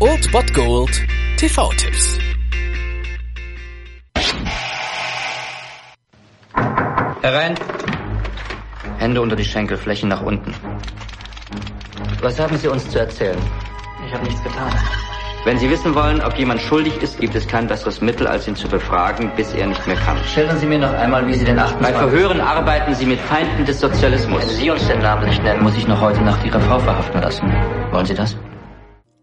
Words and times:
Old 0.00 0.32
Bot 0.32 0.54
Gold 0.54 1.06
TV-Tipps. 1.36 2.18
Herein. 7.20 7.56
Hände 8.96 9.20
unter 9.20 9.36
die 9.36 9.44
Schenkelflächen 9.44 10.08
nach 10.08 10.22
unten. 10.22 10.54
Was 12.22 12.40
haben 12.40 12.56
Sie 12.56 12.68
uns 12.68 12.88
zu 12.88 13.00
erzählen? 13.00 13.36
Ich 14.06 14.14
habe 14.14 14.24
nichts 14.24 14.42
getan. 14.42 14.72
Wenn 15.44 15.58
Sie 15.58 15.68
wissen 15.68 15.94
wollen, 15.94 16.22
ob 16.22 16.38
jemand 16.38 16.62
schuldig 16.62 16.96
ist, 17.02 17.20
gibt 17.20 17.34
es 17.34 17.46
kein 17.46 17.66
besseres 17.66 18.00
Mittel, 18.00 18.26
als 18.26 18.48
ihn 18.48 18.56
zu 18.56 18.66
befragen, 18.66 19.30
bis 19.36 19.52
er 19.52 19.66
nicht 19.66 19.86
mehr 19.86 19.96
kann. 19.96 20.16
Schildern 20.24 20.58
Sie 20.58 20.64
mir 20.64 20.78
noch 20.78 20.94
einmal, 20.94 21.26
wie 21.26 21.34
Sie 21.34 21.44
den 21.44 21.58
28. 21.58 21.86
Bei 21.86 21.98
Verhören 21.98 22.40
arbeiten 22.40 22.94
Sie 22.94 23.04
mit 23.04 23.20
Feinden 23.20 23.66
des 23.66 23.78
Sozialismus. 23.78 24.40
Wenn 24.40 24.56
Sie 24.56 24.70
uns 24.70 24.86
den 24.86 25.00
Namen 25.00 25.26
nicht 25.26 25.42
nennen, 25.42 25.62
muss 25.62 25.76
ich 25.76 25.86
noch 25.86 26.00
heute 26.00 26.22
Nacht 26.22 26.42
Ihre 26.46 26.62
Frau 26.62 26.78
verhaften 26.78 27.20
lassen. 27.20 27.52
Wollen 27.90 28.06
Sie 28.06 28.14
das? 28.14 28.34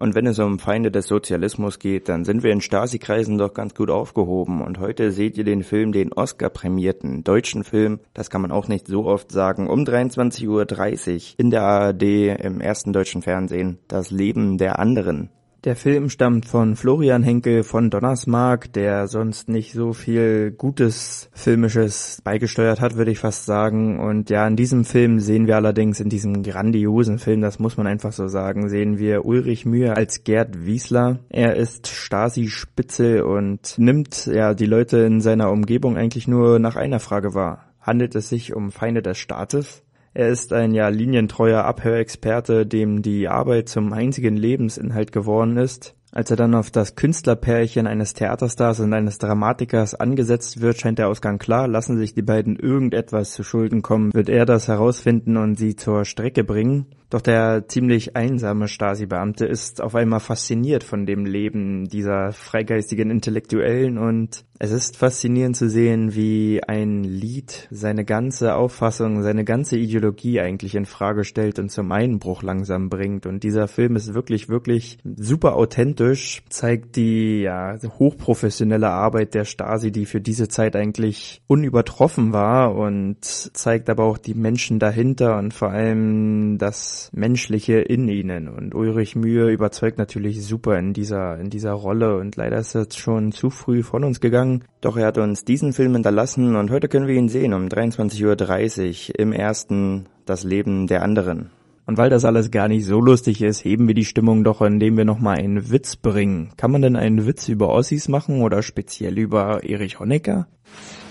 Und 0.02 0.16
wenn 0.16 0.26
es 0.26 0.40
um 0.40 0.58
Feinde 0.58 0.90
des 0.90 1.06
Sozialismus 1.06 1.78
geht, 1.78 2.10
dann 2.10 2.26
sind 2.26 2.42
wir 2.42 2.52
in 2.52 2.60
Stasi-Kreisen 2.60 3.38
doch 3.38 3.54
ganz 3.54 3.76
gut 3.76 3.92
aufgehoben. 3.92 4.64
Und 4.64 4.80
heute 4.80 5.12
seht 5.12 5.38
ihr 5.38 5.44
den 5.44 5.62
Film, 5.62 5.92
den 5.92 6.12
Oscar-prämierten 6.12 7.24
deutschen 7.24 7.64
Film, 7.64 8.00
das 8.16 8.32
kann 8.32 8.42
man 8.42 8.52
auch 8.52 8.68
nicht 8.68 8.88
so 8.88 9.06
oft 9.06 9.32
sagen, 9.32 9.70
um 9.70 9.84
23.30 9.84 10.48
Uhr 10.48 11.36
in 11.38 11.52
der 11.52 11.62
ARD 11.62 12.02
im 12.02 12.62
ersten 12.62 12.94
deutschen 12.94 13.22
Fernsehen, 13.22 13.78
das 13.88 14.10
Leben 14.10 14.58
der 14.58 14.80
anderen. 14.80 15.30
Der 15.64 15.76
Film 15.76 16.10
stammt 16.10 16.48
von 16.48 16.76
Florian 16.76 17.22
Henkel 17.22 17.62
von 17.62 17.92
Donnersmark, 17.92 18.74
der 18.74 19.08
sonst 19.08 19.48
nicht 19.48 19.74
so 19.74 19.94
viel 19.94 20.50
Gutes 20.50 21.30
Filmisches 21.34 22.20
beigesteuert 22.24 22.82
hat, 22.82 22.96
würde 22.96 23.12
ich 23.12 23.20
fast 23.20 23.46
sagen. 23.46 24.00
Und 24.00 24.32
ja, 24.32 24.48
in 24.48 24.56
diesem 24.56 24.86
Film 24.86 25.20
sehen 25.20 25.46
wir 25.46 25.58
allerdings, 25.58 26.00
in 26.00 26.10
diesem 26.10 26.42
grandiosen 26.42 27.20
Film, 27.20 27.42
das 27.42 27.60
muss 27.60 27.78
man 27.78 27.86
einfach 27.86 28.12
so 28.12 28.28
sagen, 28.28 28.70
sehen 28.70 28.98
wir 28.98 29.24
Ulrich 29.24 29.68
Mühe 29.68 29.96
als 29.96 30.24
Gerd 30.24 30.66
Wiesler. 30.66 31.20
Er 31.30 31.56
ist 31.56 31.90
Stasi-Spitze 31.90 33.24
und 33.24 33.78
nimmt 33.78 34.26
ja 34.26 34.56
die 34.56 34.66
Leute 34.66 34.98
in 34.98 35.22
seiner 35.22 35.52
Umgebung 35.52 35.96
eigentlich 35.96 36.28
nur 36.28 36.58
nach 36.58 36.76
einer 36.76 37.00
Frage 37.00 37.36
wahr. 37.36 37.72
Handelt 37.80 38.16
es 38.16 38.30
sich 38.30 38.56
um 38.56 38.72
Feinde 38.72 39.04
des 39.04 39.20
Staates? 39.20 39.84
Er 40.14 40.28
ist 40.28 40.52
ein 40.52 40.74
ja 40.74 40.90
linientreuer 40.90 41.64
Abhörexperte, 41.64 42.66
dem 42.66 43.02
die 43.02 43.30
Arbeit 43.30 43.70
zum 43.70 43.94
einzigen 43.94 44.36
Lebensinhalt 44.36 45.14
geworden 45.14 45.56
ist. 45.56 45.96
Als 46.12 46.30
er 46.30 46.36
dann 46.36 46.54
auf 46.54 46.70
das 46.70 46.98
Künstlerpärchen 46.98 47.88
eines 47.88 48.14
Theaterstars 48.14 48.82
und 48.82 48.94
eines 48.94 49.18
Dramatikers 49.18 49.96
angesetzt 49.96 50.60
wird, 50.60 50.78
scheint 50.78 51.00
der 51.00 51.08
Ausgang 51.08 51.38
klar. 51.38 51.70
Lassen 51.70 51.98
sich 51.98 52.14
die 52.14 52.22
beiden 52.22 52.58
irgendetwas 52.58 53.32
zu 53.32 53.44
Schulden 53.44 53.82
kommen, 53.82 54.14
wird 54.14 54.28
er 54.28 54.46
das 54.46 54.68
herausfinden 54.68 55.38
und 55.38 55.56
sie 55.56 55.78
zur 55.78 56.04
Strecke 56.04 56.44
bringen. 56.44 56.88
Doch 57.12 57.20
der 57.20 57.68
ziemlich 57.68 58.16
einsame 58.16 58.70
Stasi-Beamte 58.70 59.46
ist 59.46 59.82
auf 59.82 59.96
einmal 59.96 60.22
fasziniert 60.22 60.86
von 60.86 61.06
dem 61.06 61.26
Leben 61.26 61.90
dieser 61.90 62.32
freigeistigen 62.32 63.12
Intellektuellen 63.12 63.98
und 63.98 64.46
es 64.64 64.70
ist 64.70 64.96
faszinierend 64.96 65.58
zu 65.58 65.72
sehen, 65.72 66.14
wie 66.14 66.62
ein 66.64 67.04
Lied 67.04 67.68
seine 67.72 68.06
ganze 68.06 68.54
Auffassung, 68.54 69.24
seine 69.24 69.44
ganze 69.44 69.76
Ideologie 69.76 70.40
eigentlich 70.40 70.76
in 70.76 70.86
Frage 70.86 71.24
stellt 71.24 71.58
und 71.58 71.72
zum 71.72 71.92
Einbruch 71.92 72.44
langsam 72.44 72.88
bringt. 72.88 73.26
Und 73.26 73.42
dieser 73.42 73.68
Film 73.68 73.96
ist 73.96 74.14
wirklich, 74.14 74.50
wirklich 74.50 75.00
super 75.04 75.56
authentisch, 75.56 76.44
zeigt 76.50 76.96
die 76.96 77.42
ja, 77.42 77.76
hochprofessionelle 77.98 78.90
Arbeit 78.90 79.34
der 79.34 79.46
Stasi, 79.46 79.92
die 79.92 80.06
für 80.06 80.22
diese 80.22 80.48
Zeit 80.48 80.76
eigentlich 80.76 81.42
unübertroffen 81.48 82.32
war 82.32 82.76
und 82.76 83.26
zeigt 83.26 83.90
aber 83.90 84.04
auch 84.04 84.20
die 84.20 84.36
Menschen 84.36 84.78
dahinter 84.78 85.40
und 85.40 85.56
vor 85.56 85.72
allem 85.72 86.60
das 86.60 87.01
Menschliche 87.14 87.80
in 87.80 88.08
ihnen. 88.08 88.48
Und 88.48 88.76
Ulrich 88.76 89.16
Mühe 89.16 89.50
überzeugt 89.50 89.98
natürlich 89.98 90.46
super 90.46 90.78
in 90.78 90.94
dieser, 90.94 91.40
in 91.40 91.50
dieser 91.50 91.74
Rolle 91.74 92.18
und 92.18 92.36
leider 92.36 92.58
ist 92.58 92.76
er 92.76 92.88
schon 92.92 93.32
zu 93.32 93.50
früh 93.50 93.84
von 93.84 94.04
uns 94.04 94.20
gegangen 94.20 94.64
doch 94.82 94.98
er 94.98 95.06
hat 95.06 95.20
uns 95.20 95.46
diesen 95.46 95.74
Film 95.74 95.94
hinterlassen 95.94 96.56
und 96.56 96.72
heute 96.72 96.88
können 96.88 97.08
wir 97.08 97.14
ihn 97.14 97.30
sehen 97.30 97.54
um 97.54 97.68
23.30 97.68 99.10
Uhr 99.10 99.20
im 99.20 99.32
ersten 99.32 100.08
Das 100.26 100.44
Leben 100.44 100.88
der 100.88 101.04
anderen. 101.04 101.52
Und 101.86 101.98
weil 101.98 102.10
das 102.10 102.26
alles 102.26 102.50
gar 102.50 102.68
nicht 102.68 102.86
so 102.86 103.00
lustig 103.00 103.42
ist, 103.42 103.64
heben 103.64 103.88
wir 103.88 103.94
die 103.94 104.06
Stimmung 104.06 104.44
doch, 104.44 104.62
indem 104.62 104.98
wir 104.98 105.06
nochmal 105.06 105.38
einen 105.38 105.72
Witz 105.72 105.96
bringen. 105.96 106.52
Kann 106.58 106.72
man 106.72 106.82
denn 106.82 106.96
einen 106.96 107.28
Witz 107.28 107.48
über 107.48 107.70
Ossis 107.70 108.08
machen 108.08 108.42
oder 108.42 108.64
speziell 108.64 109.20
über 109.20 109.64
Erich 109.64 110.00
Honecker? 110.00 110.48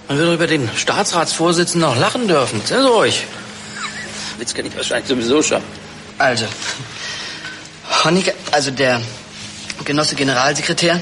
Man 0.09 0.19
wird 0.19 0.29
doch 0.29 0.35
über 0.35 0.47
den 0.49 0.69
Staatsratsvorsitzenden 0.75 1.89
noch 1.89 1.99
lachen 1.99 2.27
dürfen. 2.27 2.61
Sehr 2.65 2.85
ruhig. 2.85 3.27
Witz 4.41 4.55
kenne 4.55 4.69
ich 4.69 4.77
wahrscheinlich 4.77 5.07
sowieso 5.07 5.43
schon. 5.43 5.63
Also, 6.19 6.47
Honecker, 8.05 8.33
also 8.53 8.71
der 8.71 9.01
Genosse 9.85 10.15
Generalsekretär, 10.15 11.01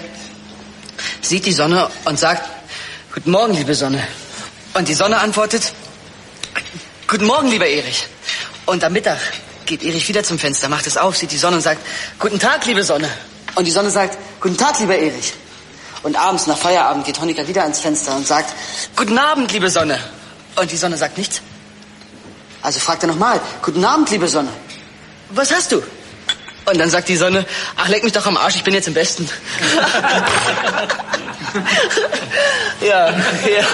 sieht 1.22 1.46
die 1.46 1.52
Sonne 1.52 1.88
und 2.04 2.18
sagt, 2.18 2.50
Guten 3.14 3.30
Morgen, 3.30 3.54
liebe 3.54 3.74
Sonne. 3.74 4.06
Und 4.74 4.88
die 4.88 4.94
Sonne 4.94 5.18
antwortet, 5.18 5.72
Guten 7.06 7.26
Morgen, 7.26 7.48
lieber 7.48 7.66
Erich. 7.66 8.06
Und 8.66 8.84
am 8.84 8.92
Mittag 8.92 9.18
geht 9.66 9.82
Erich 9.82 10.08
wieder 10.08 10.22
zum 10.24 10.38
Fenster, 10.38 10.68
macht 10.68 10.86
es 10.86 10.96
auf, 10.96 11.16
sieht 11.16 11.30
die 11.30 11.38
Sonne 11.38 11.56
und 11.56 11.62
sagt, 11.62 11.80
Guten 12.18 12.38
Tag, 12.38 12.66
liebe 12.66 12.82
Sonne. 12.82 13.08
Und 13.54 13.66
die 13.66 13.70
Sonne 13.70 13.90
sagt, 13.90 14.18
Guten 14.40 14.56
Tag, 14.56 14.78
lieber 14.80 14.96
Erich. 14.96 15.32
Und 16.02 16.16
abends 16.16 16.46
nach 16.46 16.58
Feierabend 16.58 17.06
geht 17.06 17.20
Honecker 17.20 17.46
wieder 17.46 17.62
ans 17.62 17.80
Fenster 17.80 18.16
und 18.16 18.26
sagt, 18.26 18.52
Guten 18.96 19.18
Abend, 19.18 19.52
liebe 19.52 19.70
Sonne. 19.70 19.98
Und 20.56 20.70
die 20.70 20.76
Sonne 20.76 20.96
sagt 20.96 21.18
nichts. 21.18 21.40
Also 22.68 22.80
fragt 22.80 23.02
er 23.02 23.06
nochmal, 23.06 23.40
Guten 23.62 23.82
Abend, 23.82 24.10
liebe 24.10 24.28
Sonne. 24.28 24.50
Was 25.30 25.50
hast 25.50 25.72
du? 25.72 25.82
Und 26.66 26.76
dann 26.76 26.90
sagt 26.90 27.08
die 27.08 27.16
Sonne, 27.16 27.46
ach, 27.76 27.88
leck 27.88 28.04
mich 28.04 28.12
doch 28.12 28.26
am 28.26 28.36
Arsch, 28.36 28.56
ich 28.56 28.62
bin 28.62 28.74
jetzt 28.74 28.88
im 28.88 28.92
Besten. 28.92 29.26
ja, 32.82 33.08
ja. 33.08 33.64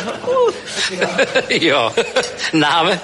ja. 1.59 1.93
Name? 2.53 3.01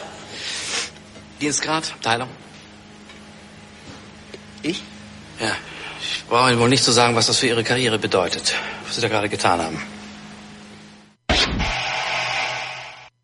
Dienstgrad? 1.41 1.91
Abteilung? 1.95 2.29
Ich? 4.63 4.81
Ja. 5.41 5.57
Ich 6.01 6.25
brauche 6.27 6.51
Ihnen 6.53 6.61
wohl 6.61 6.69
nicht 6.69 6.85
zu 6.85 6.93
sagen, 6.93 7.17
was 7.17 7.27
das 7.27 7.39
für 7.39 7.49
Ihre 7.49 7.65
Karriere 7.65 7.99
bedeutet, 7.99 8.55
was 8.87 8.95
Sie 8.95 9.01
da 9.01 9.09
gerade 9.09 9.29
getan 9.29 9.61
haben. 9.61 9.83